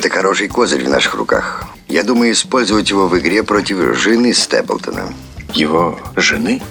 Это 0.00 0.08
хороший 0.08 0.48
козырь 0.48 0.82
в 0.82 0.88
наших 0.88 1.12
руках. 1.12 1.66
Я 1.86 2.02
думаю 2.04 2.32
использовать 2.32 2.88
его 2.88 3.06
в 3.06 3.18
игре 3.18 3.42
против 3.42 3.94
жены 3.98 4.32
Степлтона. 4.32 5.12
Его 5.52 6.00
жены? 6.16 6.62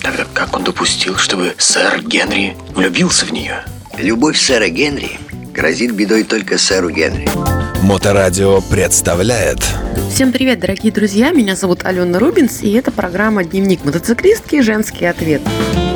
Тогда 0.00 0.24
как 0.32 0.56
он 0.56 0.64
допустил, 0.64 1.18
чтобы 1.18 1.54
сэр 1.58 2.00
Генри 2.00 2.56
влюбился 2.74 3.26
в 3.26 3.30
нее? 3.30 3.62
Любовь 3.98 4.38
сэра 4.38 4.70
Генри 4.70 5.20
грозит 5.52 5.92
бедой 5.92 6.24
только 6.24 6.56
сэру 6.56 6.88
Генри. 6.88 7.28
Моторадио 7.82 8.62
представляет 8.62 9.58
Всем 10.10 10.32
привет, 10.32 10.58
дорогие 10.58 10.90
друзья! 10.90 11.32
Меня 11.32 11.56
зовут 11.56 11.84
Алена 11.84 12.18
Рубинс, 12.18 12.62
и 12.62 12.72
это 12.72 12.90
программа 12.90 13.44
«Дневник 13.44 13.84
мотоциклистки. 13.84 14.62
Женский 14.62 15.04
ответ». 15.04 15.42
Ну, 15.74 15.87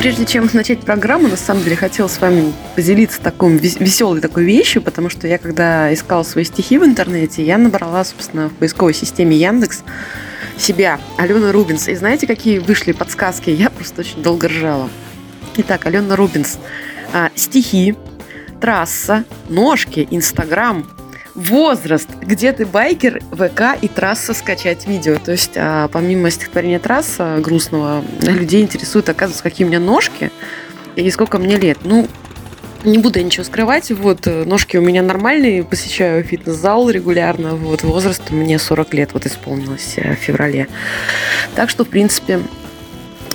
прежде 0.00 0.24
чем 0.24 0.48
начать 0.54 0.80
программу, 0.80 1.28
на 1.28 1.36
самом 1.36 1.62
деле 1.62 1.76
хотела 1.76 2.08
с 2.08 2.18
вами 2.22 2.54
поделиться 2.74 3.20
такой 3.20 3.58
веселой 3.58 4.22
такой 4.22 4.44
вещью, 4.44 4.80
потому 4.80 5.10
что 5.10 5.28
я, 5.28 5.36
когда 5.36 5.92
искала 5.92 6.22
свои 6.22 6.44
стихи 6.44 6.78
в 6.78 6.84
интернете, 6.86 7.44
я 7.44 7.58
набрала, 7.58 8.02
собственно, 8.02 8.48
в 8.48 8.54
поисковой 8.54 8.94
системе 8.94 9.36
Яндекс 9.36 9.82
себя, 10.56 10.98
Алена 11.18 11.52
Рубинс. 11.52 11.86
И 11.88 11.94
знаете, 11.94 12.26
какие 12.26 12.60
вышли 12.60 12.92
подсказки? 12.92 13.50
Я 13.50 13.68
просто 13.68 14.00
очень 14.00 14.22
долго 14.22 14.48
ржала. 14.48 14.88
Итак, 15.58 15.84
Алена 15.84 16.16
Рубинс. 16.16 16.58
А, 17.12 17.28
стихи, 17.34 17.94
трасса, 18.58 19.24
ножки, 19.50 20.08
Инстаграм, 20.10 20.86
возраст, 21.34 22.08
где 22.20 22.52
ты 22.52 22.66
байкер, 22.66 23.22
ВК 23.32 23.76
и 23.80 23.88
трасса 23.88 24.34
скачать 24.34 24.86
видео. 24.86 25.18
То 25.18 25.32
есть, 25.32 25.52
а, 25.56 25.88
помимо 25.88 26.30
стихотворения 26.30 26.78
трасса 26.78 27.38
грустного, 27.40 28.04
людей 28.20 28.62
интересует, 28.62 29.08
оказывается, 29.08 29.42
какие 29.42 29.66
у 29.66 29.68
меня 29.68 29.80
ножки 29.80 30.30
и 30.96 31.10
сколько 31.10 31.38
мне 31.38 31.56
лет. 31.56 31.78
Ну, 31.84 32.08
не 32.84 32.98
буду 32.98 33.18
я 33.18 33.24
ничего 33.24 33.44
скрывать, 33.44 33.90
вот, 33.90 34.26
э, 34.26 34.44
ножки 34.44 34.76
у 34.76 34.80
меня 34.80 35.02
нормальные, 35.02 35.64
посещаю 35.64 36.24
фитнес-зал 36.24 36.88
регулярно, 36.88 37.54
вот, 37.54 37.82
возраст 37.82 38.30
меня 38.30 38.58
40 38.58 38.94
лет, 38.94 39.10
вот, 39.12 39.26
исполнилось 39.26 39.94
э, 39.96 40.14
в 40.14 40.18
феврале. 40.18 40.66
Так 41.54 41.68
что, 41.68 41.84
в 41.84 41.88
принципе, 41.88 42.40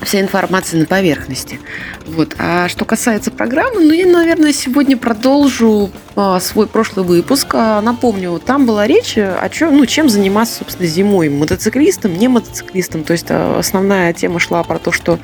вся 0.06 0.22
информация 0.22 0.80
на 0.80 0.86
поверхности. 0.86 1.60
Вот. 2.06 2.36
А 2.38 2.70
что 2.70 2.86
касается 2.86 3.32
программы, 3.32 3.82
ну, 3.82 3.92
я, 3.92 4.06
наверное, 4.06 4.54
сегодня 4.54 4.96
продолжу 4.96 5.92
а, 6.16 6.40
свой 6.40 6.68
прошлый 6.68 7.06
выпуск. 7.06 7.48
А, 7.54 7.82
напомню, 7.82 8.40
там 8.40 8.66
была 8.66 8.88
речь 8.88 9.18
о 9.18 9.50
чем, 9.50 9.76
ну, 9.78 9.86
чем 9.86 10.08
заниматься, 10.10 10.60
собственно, 10.60 10.88
зимой. 10.88 11.30
Мотоциклистом, 11.30 12.14
не 12.18 12.28
мотоциклистом. 12.28 13.04
То 13.04 13.14
есть 13.14 13.28
а, 13.30 13.60
основная 13.60 14.14
тема 14.14 14.40
шла 14.40 14.64
про 14.64 14.80
то, 14.80 14.92
что 14.92 15.20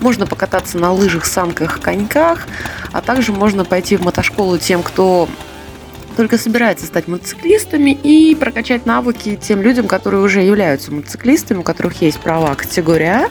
можно 0.00 0.26
покататься 0.26 0.78
на 0.78 0.92
лыжах, 0.92 1.24
санках, 1.24 1.80
коньках, 1.80 2.46
а 2.92 3.00
также 3.00 3.32
можно 3.32 3.64
пойти 3.64 3.96
в 3.96 4.02
мотошколу 4.02 4.58
тем, 4.58 4.82
кто 4.82 5.28
только 6.16 6.38
собирается 6.38 6.86
стать 6.86 7.08
мотоциклистами 7.08 7.90
и 7.90 8.34
прокачать 8.34 8.86
навыки 8.86 9.38
тем 9.40 9.60
людям, 9.60 9.86
которые 9.86 10.22
уже 10.22 10.40
являются 10.40 10.90
мотоциклистами, 10.90 11.58
у 11.58 11.62
которых 11.62 12.00
есть 12.00 12.18
права 12.20 12.54
категория 12.54 13.26
А. 13.26 13.30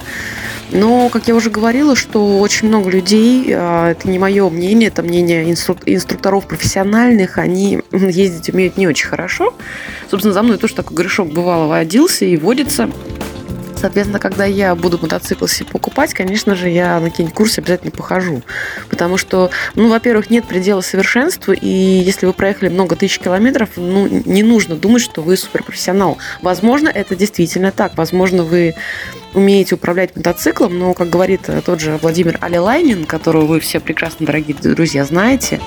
Но, 0.71 1.09
как 1.09 1.27
я 1.27 1.35
уже 1.35 1.49
говорила, 1.49 1.95
что 1.95 2.39
очень 2.39 2.67
много 2.67 2.89
людей, 2.89 3.53
а, 3.53 3.91
это 3.91 4.09
не 4.09 4.19
мое 4.19 4.49
мнение, 4.49 4.87
это 4.87 5.03
мнение 5.03 5.49
инструкторов 5.51 6.47
профессиональных, 6.47 7.37
они 7.37 7.81
ездить 7.91 8.49
умеют 8.49 8.77
не 8.77 8.87
очень 8.87 9.07
хорошо. 9.07 9.53
Собственно, 10.09 10.33
за 10.33 10.43
мной 10.43 10.57
тоже 10.57 10.75
такой 10.75 10.97
грешок 10.97 11.29
бывало 11.29 11.67
водился 11.67 12.25
и 12.25 12.37
водится. 12.37 12.89
Соответственно, 13.77 14.19
когда 14.19 14.45
я 14.45 14.73
буду 14.73 14.97
мотоцикл 14.99 15.45
себе 15.45 15.67
покупать, 15.69 16.13
конечно 16.13 16.55
же, 16.55 16.69
я 16.69 16.99
на 16.99 17.09
какие-нибудь 17.09 17.35
курсы 17.35 17.59
обязательно 17.59 17.91
похожу. 17.91 18.41
Потому 18.89 19.17
что, 19.17 19.51
ну, 19.75 19.89
во-первых, 19.89 20.29
нет 20.29 20.45
предела 20.45 20.81
совершенству, 20.81 21.53
и 21.53 21.67
если 21.67 22.25
вы 22.25 22.33
проехали 22.33 22.69
много 22.69 22.95
тысяч 22.95 23.19
километров, 23.19 23.69
ну, 23.75 24.07
не 24.07 24.41
нужно 24.41 24.75
думать, 24.75 25.03
что 25.03 25.21
вы 25.21 25.37
суперпрофессионал. 25.37 26.17
Возможно, 26.41 26.87
это 26.87 27.15
действительно 27.15 27.71
так. 27.71 27.95
Возможно, 27.97 28.43
вы 28.43 28.73
умеете 29.35 29.75
управлять 29.75 30.15
мотоциклом, 30.15 30.77
но, 30.79 30.93
как 30.93 31.09
говорит 31.09 31.49
тот 31.65 31.79
же 31.79 31.99
Владимир 32.01 32.37
Алилайнин, 32.41 33.05
которого 33.05 33.45
вы 33.45 33.59
все 33.59 33.79
прекрасно, 33.79 34.25
дорогие 34.25 34.55
друзья, 34.55 35.05
знаете, 35.05 35.59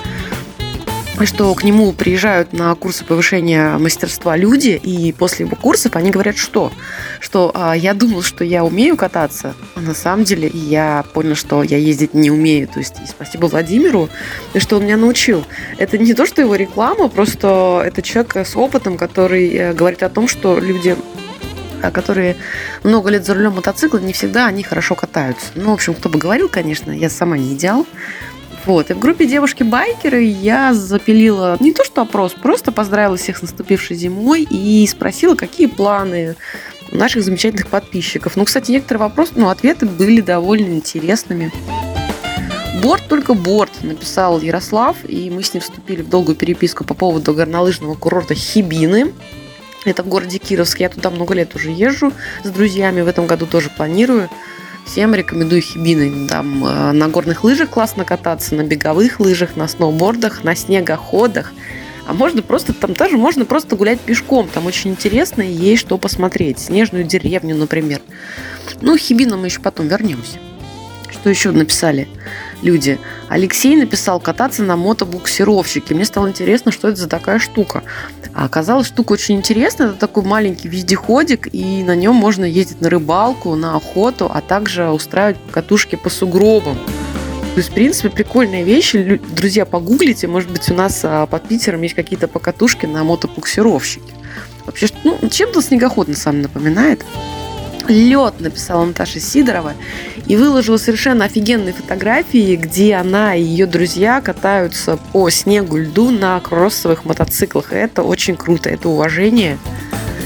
что 1.26 1.52
к 1.54 1.64
нему 1.64 1.92
приезжают 1.92 2.52
на 2.52 2.74
курсы 2.74 3.04
повышения 3.04 3.76
мастерства 3.78 4.36
люди, 4.36 4.80
и 4.82 5.12
после 5.12 5.46
его 5.46 5.56
курсов 5.56 5.96
они 5.96 6.10
говорят, 6.10 6.36
что? 6.36 6.72
Что 7.20 7.50
а, 7.54 7.74
я 7.74 7.94
думал, 7.94 8.22
что 8.22 8.44
я 8.44 8.64
умею 8.64 8.96
кататься, 8.96 9.54
а 9.74 9.80
на 9.80 9.94
самом 9.94 10.24
деле 10.24 10.48
я 10.48 11.04
понял, 11.14 11.34
что 11.34 11.62
я 11.62 11.76
ездить 11.76 12.14
не 12.14 12.30
умею. 12.30 12.68
То 12.68 12.78
есть 12.78 12.94
спасибо 13.08 13.46
Владимиру, 13.46 14.08
что 14.56 14.76
он 14.76 14.84
меня 14.84 14.96
научил. 14.96 15.44
Это 15.78 15.98
не 15.98 16.14
то, 16.14 16.26
что 16.26 16.40
его 16.40 16.54
реклама, 16.54 17.08
просто 17.08 17.82
это 17.84 18.02
человек 18.02 18.36
с 18.36 18.56
опытом, 18.56 18.96
который 18.96 19.48
э, 19.48 19.72
говорит 19.72 20.02
о 20.02 20.08
том, 20.08 20.28
что 20.28 20.58
люди 20.58 20.96
которые 21.90 22.36
много 22.82 23.10
лет 23.10 23.24
за 23.24 23.34
рулем 23.34 23.54
мотоцикла, 23.54 23.98
не 23.98 24.12
всегда 24.12 24.46
они 24.46 24.62
хорошо 24.62 24.94
катаются. 24.94 25.46
Ну, 25.54 25.70
в 25.70 25.74
общем, 25.74 25.94
кто 25.94 26.08
бы 26.08 26.18
говорил, 26.18 26.48
конечно, 26.48 26.90
я 26.90 27.10
сама 27.10 27.38
не 27.38 27.54
идеал. 27.54 27.86
Вот. 28.66 28.90
И 28.90 28.94
в 28.94 28.98
группе 28.98 29.26
девушки-байкеры 29.26 30.22
я 30.22 30.74
запилила 30.74 31.56
не 31.60 31.72
то 31.72 31.84
что 31.84 32.02
опрос, 32.02 32.34
просто 32.34 32.70
поздравила 32.70 33.16
всех 33.16 33.38
с 33.38 33.42
наступившей 33.42 33.96
зимой 33.96 34.42
и 34.42 34.86
спросила, 34.86 35.34
какие 35.34 35.66
планы 35.66 36.36
наших 36.92 37.22
замечательных 37.24 37.68
подписчиков. 37.68 38.36
Ну, 38.36 38.44
кстати, 38.44 38.70
некоторые 38.70 39.00
вопросы, 39.00 39.32
ну, 39.36 39.48
ответы 39.48 39.86
были 39.86 40.20
довольно 40.20 40.74
интересными. 40.74 41.52
Борт 42.82 43.08
только 43.08 43.34
борт, 43.34 43.72
написал 43.82 44.40
Ярослав, 44.40 44.96
и 45.04 45.30
мы 45.30 45.42
с 45.42 45.52
ним 45.52 45.62
вступили 45.62 46.02
в 46.02 46.08
долгую 46.08 46.36
переписку 46.36 46.84
по 46.84 46.94
поводу 46.94 47.34
горнолыжного 47.34 47.94
курорта 47.94 48.34
Хибины. 48.34 49.12
Это 49.88 50.02
в 50.02 50.08
городе 50.08 50.38
Кировск. 50.38 50.80
Я 50.80 50.90
туда 50.90 51.10
много 51.10 51.34
лет 51.34 51.54
уже 51.54 51.70
езжу 51.70 52.12
с 52.44 52.50
друзьями. 52.50 53.00
В 53.00 53.08
этом 53.08 53.26
году 53.26 53.46
тоже 53.46 53.70
планирую. 53.70 54.28
Всем 54.84 55.14
рекомендую 55.14 55.62
Хибины. 55.62 56.28
Там 56.28 56.64
э, 56.64 56.92
на 56.92 57.08
горных 57.08 57.44
лыжах 57.44 57.70
классно 57.70 58.04
кататься, 58.04 58.54
на 58.54 58.62
беговых 58.62 59.20
лыжах, 59.20 59.56
на 59.56 59.68
сноубордах, 59.68 60.44
на 60.44 60.54
снегоходах. 60.54 61.52
А 62.06 62.14
можно 62.14 62.40
просто, 62.42 62.72
там 62.72 62.94
тоже 62.94 63.18
можно 63.18 63.44
просто 63.44 63.76
гулять 63.76 64.00
пешком. 64.00 64.48
Там 64.48 64.66
очень 64.66 64.90
интересно 64.90 65.42
и 65.42 65.52
есть 65.52 65.82
что 65.82 65.98
посмотреть. 65.98 66.58
Снежную 66.58 67.04
деревню, 67.04 67.54
например. 67.54 68.00
Ну, 68.80 68.96
Хибина 68.96 69.36
мы 69.36 69.46
еще 69.46 69.60
потом 69.60 69.88
вернемся. 69.88 70.38
Что 71.10 71.30
еще 71.30 71.50
написали 71.50 72.08
люди? 72.62 72.98
Алексей 73.28 73.76
написал 73.76 74.20
кататься 74.20 74.62
на 74.62 74.76
мотобуксировщике. 74.76 75.94
Мне 75.94 76.04
стало 76.04 76.28
интересно, 76.28 76.72
что 76.72 76.88
это 76.88 76.96
за 76.96 77.08
такая 77.08 77.38
штука. 77.38 77.82
А 78.34 78.44
оказалось, 78.44 78.86
штука 78.86 79.12
очень 79.12 79.36
интересная. 79.36 79.88
Это 79.88 79.96
такой 79.96 80.24
маленький 80.24 80.68
вездеходик, 80.68 81.48
и 81.52 81.82
на 81.82 81.96
нем 81.96 82.14
можно 82.14 82.44
ездить 82.44 82.80
на 82.80 82.90
рыбалку, 82.90 83.54
на 83.54 83.76
охоту, 83.76 84.30
а 84.32 84.40
также 84.40 84.88
устраивать 84.90 85.38
катушки 85.50 85.96
по 85.96 86.08
сугробам. 86.08 86.76
То 86.76 87.60
есть, 87.60 87.70
в 87.70 87.74
принципе, 87.74 88.10
прикольная 88.10 88.62
вещь. 88.62 88.94
Друзья, 89.34 89.64
погуглите. 89.64 90.28
Может 90.28 90.50
быть, 90.50 90.70
у 90.70 90.74
нас 90.74 91.00
а, 91.02 91.26
под 91.26 91.48
Питером 91.48 91.82
есть 91.82 91.94
какие-то 91.94 92.28
покатушки 92.28 92.86
на 92.86 93.02
мотопуксировщике. 93.02 94.12
Вообще, 94.64 94.86
ну, 95.02 95.18
чем-то 95.28 95.60
снегоход 95.60 96.06
на 96.06 96.14
самом 96.14 96.42
напоминает. 96.42 97.04
Лед 97.88 98.40
написала 98.40 98.84
Наташа 98.84 99.20
Сидорова 99.20 99.74
и 100.26 100.36
выложила 100.36 100.76
совершенно 100.76 101.24
офигенные 101.24 101.72
фотографии, 101.72 102.56
где 102.56 102.94
она 102.94 103.34
и 103.34 103.42
ее 103.42 103.66
друзья 103.66 104.20
катаются 104.20 104.98
по 105.12 105.30
снегу 105.30 105.78
льду 105.78 106.10
на 106.10 106.38
кроссовых 106.40 107.04
мотоциклах. 107.04 107.72
Это 107.72 108.02
очень 108.02 108.36
круто, 108.36 108.68
это 108.68 108.88
уважение. 108.88 109.58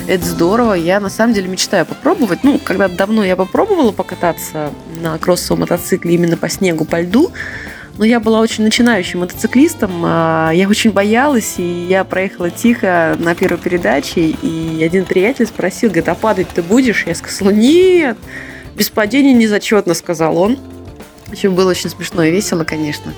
Это 0.09 0.27
здорово. 0.27 0.75
Я 0.75 0.99
на 0.99 1.09
самом 1.09 1.33
деле 1.33 1.49
мечтаю 1.49 1.87
попробовать. 1.87 2.43
Ну, 2.43 2.59
когда 2.59 2.89
давно 2.89 3.25
я 3.25 3.37
попробовала 3.37 3.93
покататься 3.93 4.71
на 5.01 5.17
кроссовом 5.19 5.61
мотоцикле 5.61 6.15
именно 6.15 6.37
по 6.37 6.49
снегу, 6.49 6.85
по 6.85 7.01
льду. 7.01 7.31
Но 7.99 8.05
я 8.07 8.21
была 8.21 8.41
очень 8.41 8.65
начинающим 8.65 9.21
мотоциклистом, 9.21 9.91
а, 10.05 10.51
я 10.53 10.67
очень 10.69 10.93
боялась, 10.93 11.55
и 11.59 11.87
я 11.89 12.05
проехала 12.05 12.51
тихо 12.51 13.17
на 13.19 13.35
первой 13.35 13.59
передаче, 13.59 14.21
и 14.43 14.83
один 14.83 15.05
приятель 15.05 15.47
спросил, 15.47 15.91
говорит, 15.91 16.09
а 16.09 16.15
падать 16.15 16.49
ты 16.55 16.63
будешь? 16.63 17.05
Я 17.07 17.15
сказала, 17.15 17.51
нет, 17.51 18.17
без 18.75 18.89
падения 18.89 19.35
не 19.35 19.47
зачетно, 19.47 19.93
сказал 19.93 20.39
он. 20.39 20.59
Еще 21.31 21.51
было 21.51 21.71
очень 21.71 21.91
смешно 21.91 22.23
и 22.23 22.31
весело, 22.31 22.65
конечно. 22.65 23.13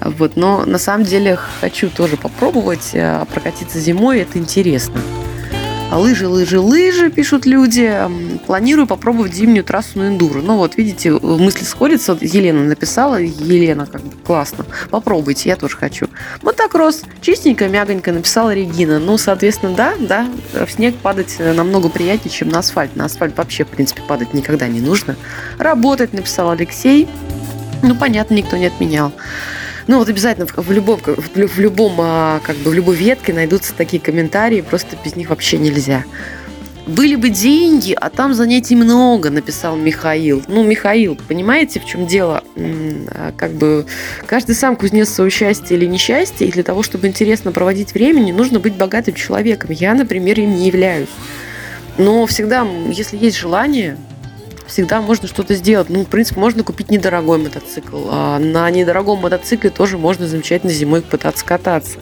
Вот, 0.00 0.36
но 0.36 0.64
на 0.64 0.78
самом 0.78 1.04
деле 1.04 1.38
хочу 1.60 1.88
тоже 1.88 2.16
попробовать 2.16 2.90
а, 2.94 3.24
прокатиться 3.26 3.78
зимой, 3.78 4.20
это 4.20 4.38
интересно. 4.38 5.00
А 5.90 5.98
лыжи, 5.98 6.28
лыжи, 6.28 6.60
лыжи, 6.60 7.10
пишут 7.10 7.46
люди. 7.46 7.92
Планирую 8.46 8.86
попробовать 8.86 9.34
зимнюю 9.34 9.64
трассу 9.64 9.98
на 9.98 10.06
эндуро. 10.06 10.40
Ну 10.40 10.56
вот, 10.56 10.76
видите, 10.76 11.10
мысли 11.10 11.64
сходятся. 11.64 12.16
Елена 12.20 12.62
написала. 12.62 13.16
Елена, 13.16 13.86
как 13.86 14.00
бы, 14.02 14.12
классно. 14.24 14.66
Попробуйте, 14.90 15.48
я 15.48 15.56
тоже 15.56 15.76
хочу. 15.76 16.06
Мотокросс. 16.42 17.02
Чистенько, 17.20 17.66
мягонько 17.68 18.12
написала 18.12 18.54
Регина. 18.54 19.00
Ну, 19.00 19.18
соответственно, 19.18 19.74
да, 19.74 19.94
да, 19.98 20.28
в 20.64 20.70
снег 20.70 20.94
падать 20.94 21.36
намного 21.40 21.88
приятнее, 21.88 22.30
чем 22.30 22.50
на 22.50 22.60
асфальт. 22.60 22.94
На 22.94 23.06
асфальт 23.06 23.36
вообще, 23.36 23.64
в 23.64 23.68
принципе, 23.68 24.02
падать 24.02 24.32
никогда 24.32 24.68
не 24.68 24.80
нужно. 24.80 25.16
Работать, 25.58 26.12
написал 26.12 26.50
Алексей. 26.50 27.08
Ну, 27.82 27.96
понятно, 27.96 28.34
никто 28.34 28.56
не 28.56 28.66
отменял. 28.66 29.12
Ну 29.90 29.98
вот 29.98 30.08
обязательно 30.08 30.46
в, 30.46 30.56
в 30.56 30.70
любом, 30.70 31.00
в, 31.00 31.36
лю- 31.36 31.48
в 31.48 31.58
любом, 31.58 31.96
а, 31.98 32.38
как 32.44 32.54
бы 32.58 32.70
в 32.70 32.74
любой 32.74 32.94
ветке 32.94 33.32
найдутся 33.32 33.74
такие 33.74 34.00
комментарии, 34.00 34.60
просто 34.60 34.96
без 35.04 35.16
них 35.16 35.30
вообще 35.30 35.58
нельзя. 35.58 36.04
Были 36.86 37.16
бы 37.16 37.28
деньги, 37.28 37.92
а 38.00 38.08
там 38.08 38.32
занятий 38.32 38.76
много, 38.76 39.30
написал 39.30 39.76
Михаил. 39.76 40.44
Ну, 40.46 40.62
Михаил, 40.62 41.18
понимаете, 41.26 41.80
в 41.80 41.86
чем 41.86 42.06
дело? 42.06 42.44
А, 42.56 43.32
Как 43.36 43.50
бы 43.50 43.84
каждый 44.26 44.54
сам 44.54 44.76
кузнец 44.76 45.08
своего 45.08 45.28
счастья 45.28 45.74
или 45.74 45.86
несчастья, 45.86 46.46
и 46.46 46.52
для 46.52 46.62
того, 46.62 46.84
чтобы 46.84 47.08
интересно 47.08 47.50
проводить 47.50 47.92
время, 47.92 48.20
не 48.20 48.32
нужно 48.32 48.60
быть 48.60 48.74
богатым 48.74 49.14
человеком. 49.14 49.72
Я, 49.72 49.94
например, 49.94 50.38
им 50.38 50.54
не 50.54 50.68
являюсь. 50.68 51.08
Но 51.98 52.26
всегда, 52.26 52.64
если 52.92 53.16
есть 53.16 53.36
желание, 53.36 53.98
всегда 54.70 55.00
можно 55.00 55.28
что-то 55.28 55.54
сделать. 55.54 55.90
Ну, 55.90 56.04
в 56.04 56.08
принципе, 56.08 56.40
можно 56.40 56.62
купить 56.62 56.90
недорогой 56.90 57.38
мотоцикл. 57.38 58.06
А 58.10 58.38
на 58.38 58.70
недорогом 58.70 59.18
мотоцикле 59.18 59.70
тоже 59.70 59.98
можно 59.98 60.26
замечательно 60.26 60.72
зимой 60.72 61.02
пытаться 61.02 61.44
кататься. 61.44 61.98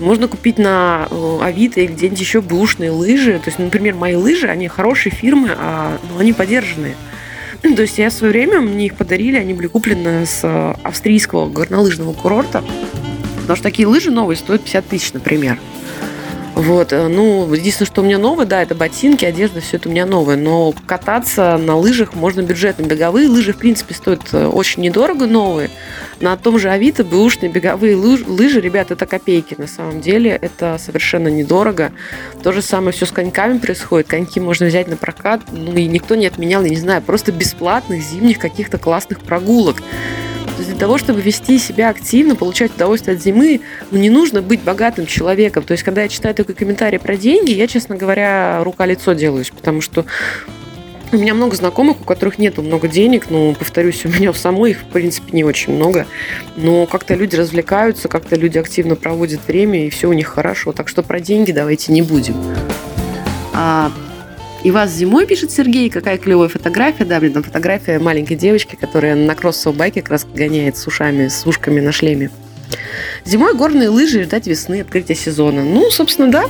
Можно 0.00 0.28
купить 0.28 0.58
на 0.58 1.08
э, 1.10 1.38
Авито 1.42 1.80
или 1.80 1.92
где-нибудь 1.92 2.20
еще 2.20 2.40
бэушные 2.40 2.90
лыжи. 2.90 3.38
То 3.38 3.48
есть, 3.48 3.58
например, 3.58 3.94
мои 3.94 4.14
лыжи, 4.14 4.48
они 4.48 4.68
хорошие 4.68 5.12
фирмы, 5.12 5.50
а 5.56 5.98
ну, 6.10 6.18
они 6.18 6.32
подержанные. 6.32 6.94
То 7.62 7.82
есть 7.82 7.96
я 7.96 8.10
в 8.10 8.12
свое 8.12 8.32
время, 8.32 8.60
мне 8.60 8.86
их 8.86 8.94
подарили, 8.94 9.38
они 9.38 9.54
были 9.54 9.68
куплены 9.68 10.26
с 10.26 10.40
э, 10.42 10.74
австрийского 10.82 11.48
горнолыжного 11.48 12.12
курорта. 12.12 12.62
Потому 13.36 13.56
что 13.56 13.62
такие 13.62 13.88
лыжи 13.88 14.10
новые 14.10 14.36
стоят 14.36 14.62
50 14.62 14.86
тысяч, 14.86 15.12
например. 15.12 15.58
Вот, 16.54 16.92
э, 16.92 17.08
ну, 17.08 17.52
единственное, 17.52 17.86
что 17.86 18.00
у 18.00 18.04
меня 18.04 18.16
новое, 18.16 18.46
да, 18.46 18.62
это 18.62 18.76
ботинки, 18.76 19.24
одежда, 19.24 19.60
все 19.60 19.76
это 19.76 19.88
у 19.88 19.92
меня 19.92 20.06
новое. 20.06 20.36
Но 20.36 20.72
кататься 20.86 21.58
на 21.58 21.76
лыжах 21.76 22.14
можно 22.14 22.42
бюджетно. 22.42 22.84
Беговые 22.84 23.28
лыжи, 23.28 23.52
в 23.52 23.56
принципе, 23.56 23.92
стоят 23.94 24.22
э, 24.32 24.46
очень 24.46 24.82
недорого 24.82 25.26
новые. 25.26 25.70
На 26.20 26.36
том 26.36 26.60
же 26.60 26.70
Авито 26.70 27.02
бэушные 27.02 27.50
беговые 27.50 27.96
лыж- 27.96 28.24
лыжи, 28.28 28.60
ребят, 28.60 28.92
это 28.92 29.04
копейки 29.04 29.56
на 29.58 29.66
самом 29.66 30.00
деле. 30.00 30.30
Это 30.30 30.78
совершенно 30.78 31.26
недорого. 31.26 31.90
То 32.44 32.52
же 32.52 32.62
самое 32.62 32.92
все 32.92 33.06
с 33.06 33.10
коньками 33.10 33.58
происходит. 33.58 34.06
Коньки 34.06 34.38
можно 34.38 34.66
взять 34.66 34.86
на 34.86 34.96
прокат. 34.96 35.40
Ну, 35.50 35.74
и 35.74 35.86
никто 35.86 36.14
не 36.14 36.26
отменял, 36.26 36.62
я 36.62 36.70
не 36.70 36.76
знаю, 36.76 37.02
просто 37.02 37.32
бесплатных 37.32 38.00
зимних 38.00 38.38
каких-то 38.38 38.78
классных 38.78 39.20
прогулок. 39.22 39.82
Для 40.58 40.76
того, 40.76 40.98
чтобы 40.98 41.20
вести 41.20 41.58
себя 41.58 41.90
активно, 41.90 42.36
получать 42.36 42.74
удовольствие 42.74 43.16
от 43.16 43.22
зимы, 43.22 43.60
ну, 43.90 43.98
не 43.98 44.10
нужно 44.10 44.42
быть 44.42 44.60
богатым 44.60 45.06
человеком. 45.06 45.64
То 45.64 45.72
есть, 45.72 45.82
когда 45.82 46.02
я 46.02 46.08
читаю 46.08 46.34
такой 46.34 46.54
комментарий 46.54 46.98
про 46.98 47.16
деньги, 47.16 47.50
я, 47.50 47.66
честно 47.66 47.96
говоря, 47.96 48.62
рука-лицо 48.62 49.12
делаюсь, 49.14 49.50
потому 49.50 49.80
что 49.80 50.04
у 51.12 51.16
меня 51.16 51.34
много 51.34 51.54
знакомых, 51.54 52.00
у 52.00 52.04
которых 52.04 52.38
нету 52.38 52.62
много 52.62 52.88
денег, 52.88 53.30
но, 53.30 53.52
повторюсь, 53.54 54.04
у 54.04 54.08
меня 54.08 54.32
в 54.32 54.36
самой 54.36 54.72
их, 54.72 54.80
в 54.80 54.84
принципе, 54.84 55.32
не 55.32 55.44
очень 55.44 55.74
много. 55.74 56.06
Но 56.56 56.86
как-то 56.86 57.14
люди 57.14 57.36
развлекаются, 57.36 58.08
как-то 58.08 58.36
люди 58.36 58.58
активно 58.58 58.96
проводят 58.96 59.46
время, 59.46 59.86
и 59.86 59.90
все 59.90 60.08
у 60.08 60.12
них 60.12 60.28
хорошо. 60.28 60.72
Так 60.72 60.88
что 60.88 61.02
про 61.02 61.20
деньги 61.20 61.52
давайте 61.52 61.92
не 61.92 62.02
будем. 62.02 62.34
А, 63.52 63.92
и 64.64 64.70
вас 64.70 64.90
зимой, 64.90 65.26
пишет 65.26 65.50
Сергей, 65.50 65.90
какая 65.90 66.16
клевая 66.16 66.48
фотография. 66.48 67.04
Да, 67.04 67.20
блин, 67.20 67.34
фотография 67.42 67.98
маленькой 67.98 68.36
девочки, 68.36 68.76
которая 68.76 69.14
на 69.14 69.34
кроссовом 69.34 69.76
байке 69.76 70.00
как 70.00 70.10
раз 70.10 70.24
гоняет 70.24 70.78
с 70.78 70.86
ушами, 70.86 71.28
с 71.28 71.46
ушками 71.46 71.80
на 71.80 71.92
шлеме. 71.92 72.30
Зимой 73.26 73.54
горные 73.54 73.90
лыжи 73.90 74.20
и 74.20 74.22
ждать 74.24 74.46
весны, 74.46 74.80
открытия 74.80 75.14
сезона. 75.14 75.62
Ну, 75.62 75.90
собственно, 75.90 76.30
да. 76.30 76.44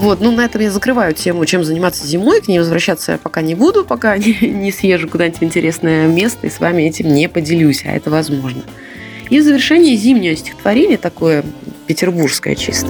Вот, 0.00 0.20
ну 0.20 0.32
на 0.32 0.46
этом 0.46 0.60
я 0.62 0.70
закрываю 0.70 1.14
тему, 1.14 1.44
чем 1.46 1.62
заниматься 1.62 2.04
зимой. 2.04 2.40
К 2.40 2.48
ней 2.48 2.58
возвращаться 2.58 3.12
я 3.12 3.18
пока 3.18 3.42
не 3.42 3.54
буду, 3.54 3.84
пока 3.84 4.16
не, 4.18 4.36
не 4.40 4.72
съезжу 4.72 5.08
куда-нибудь 5.08 5.40
в 5.40 5.44
интересное 5.44 6.08
место 6.08 6.48
и 6.48 6.50
с 6.50 6.58
вами 6.58 6.82
этим 6.82 7.14
не 7.14 7.28
поделюсь, 7.28 7.82
а 7.84 7.92
это 7.92 8.10
возможно. 8.10 8.62
И 9.28 9.38
в 9.38 9.44
завершение 9.44 9.94
зимнее 9.94 10.34
стихотворение 10.34 10.98
такое 10.98 11.44
петербургское 11.86 12.56
чисто. 12.56 12.88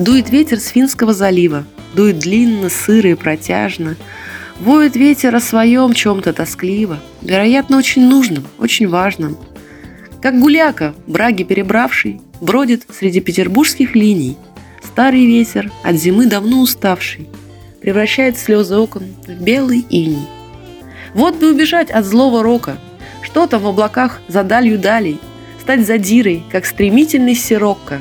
Дует 0.00 0.30
ветер 0.30 0.58
с 0.58 0.68
Финского 0.68 1.12
залива, 1.12 1.66
дует 1.94 2.20
длинно, 2.20 2.70
сыро 2.70 3.10
и 3.10 3.14
протяжно. 3.14 3.96
Воет 4.58 4.96
ветер 4.96 5.36
о 5.36 5.40
своем 5.40 5.92
чем-то 5.92 6.32
тоскливо, 6.32 6.98
вероятно, 7.20 7.76
очень 7.76 8.08
нужном, 8.08 8.46
очень 8.56 8.88
важном. 8.88 9.36
Как 10.22 10.40
гуляка, 10.40 10.94
браги 11.06 11.42
перебравший, 11.42 12.22
бродит 12.40 12.84
среди 12.90 13.20
петербургских 13.20 13.94
линий. 13.94 14.38
Старый 14.82 15.26
ветер, 15.26 15.70
от 15.84 15.96
зимы 15.96 16.24
давно 16.24 16.62
уставший, 16.62 17.28
превращает 17.82 18.38
слезы 18.38 18.78
окон 18.78 19.02
в 19.26 19.42
белый 19.42 19.84
иней. 19.90 20.26
Вот 21.12 21.36
бы 21.36 21.50
убежать 21.50 21.90
от 21.90 22.06
злого 22.06 22.42
рока, 22.42 22.78
что 23.20 23.46
там 23.46 23.60
в 23.60 23.66
облаках 23.66 24.22
за 24.28 24.44
далью 24.44 24.78
далей, 24.78 25.20
стать 25.60 25.86
задирой, 25.86 26.42
как 26.50 26.64
стремительный 26.64 27.34
сирокко. 27.34 28.00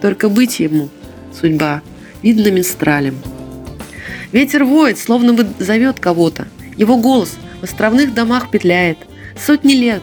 Только 0.00 0.30
быть 0.30 0.60
ему, 0.60 0.88
судьба, 1.40 1.82
видно 2.22 2.50
минстралем. 2.50 3.16
Ветер 4.32 4.64
воет, 4.64 4.98
словно 4.98 5.46
зовет 5.58 6.00
кого-то. 6.00 6.48
Его 6.76 6.96
голос 6.96 7.36
в 7.60 7.64
островных 7.64 8.14
домах 8.14 8.50
петляет. 8.50 8.98
Сотни 9.38 9.74
лет. 9.74 10.02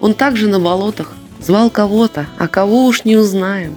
Он 0.00 0.14
также 0.14 0.48
на 0.48 0.58
болотах 0.58 1.14
звал 1.40 1.70
кого-то, 1.70 2.26
а 2.38 2.48
кого 2.48 2.86
уж 2.86 3.04
не 3.04 3.16
узнаем. 3.16 3.76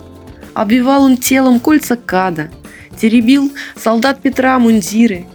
Обвивал 0.53 1.03
он 1.03 1.17
телом 1.17 1.59
кольца 1.59 1.95
када, 1.95 2.49
теребил 2.99 3.51
солдат 3.75 4.21
Петра 4.21 4.57
мундиры 4.57 5.25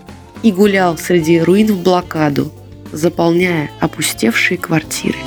и 0.42 0.50
гулял 0.50 0.98
среди 0.98 1.40
руин 1.40 1.68
в 1.68 1.82
блокаду, 1.82 2.52
заполняя 2.90 3.70
опустевшие 3.80 4.58
квартиры. 4.58 5.18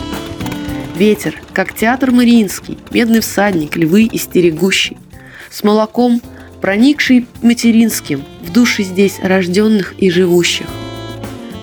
Ветер, 0.95 1.41
как 1.53 1.73
театр 1.73 2.11
Мариинский, 2.11 2.77
медный 2.91 3.21
всадник, 3.21 3.75
львы 3.75 4.09
истерегущий, 4.11 4.97
с 5.55 5.63
молоком, 5.63 6.21
проникший 6.59 7.27
материнским 7.41 8.25
в 8.41 8.51
души 8.51 8.83
здесь 8.83 9.19
рожденных 9.23 9.93
и 9.97 10.09
живущих. 10.09 10.65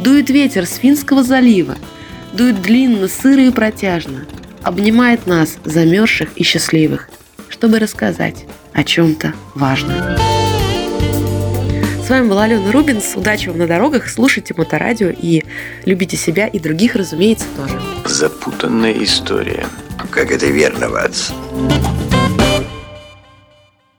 Дует 0.01 0.31
ветер 0.31 0.65
с 0.65 0.77
Финского 0.77 1.23
залива, 1.23 1.77
дует 2.33 2.63
длинно, 2.63 3.07
сыро 3.07 3.43
и 3.43 3.51
протяжно, 3.51 4.25
обнимает 4.63 5.27
нас, 5.27 5.59
замерзших 5.65 6.31
и 6.37 6.43
счастливых, 6.43 7.11
чтобы 7.51 7.79
рассказать 7.79 8.47
о 8.73 8.83
чем-то 8.83 9.35
важном. 9.55 9.99
С 12.03 12.09
вами 12.09 12.29
была 12.29 12.45
Алена 12.45 12.73
Рубинс. 12.73 13.13
Удачи 13.15 13.49
вам 13.49 13.59
на 13.59 13.67
дорогах, 13.67 14.09
слушайте 14.09 14.55
Моторадио 14.57 15.11
и 15.11 15.43
любите 15.85 16.17
себя 16.17 16.47
и 16.47 16.59
других, 16.59 16.97
разумеется, 16.97 17.45
тоже. 17.57 17.81
Запутанная 18.07 18.95
история. 19.05 19.67
Как 20.11 20.31
это 20.31 20.47
верно, 20.47 20.89
Ватс. 20.89 21.31